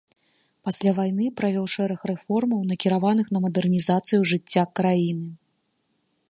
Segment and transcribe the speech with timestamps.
[0.67, 5.29] Пасля вайны правёў шэраг рэформаў, накіраваных на мадэрнізацыю жыцця краіны.